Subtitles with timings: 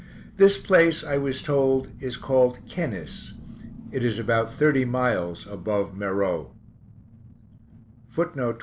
[0.37, 3.35] This place, I was told, is called "Kennis;"
[3.91, 6.55] it is about thirty miles above Meroe.